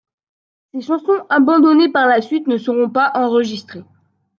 Ces 0.73 0.81
chansons, 0.81 1.27
abandonnées 1.29 1.91
par 1.91 2.07
la 2.07 2.21
suite, 2.23 2.47
ne 2.47 2.57
seront 2.57 2.89
pas 2.89 3.11
enregistrées. 3.13 3.83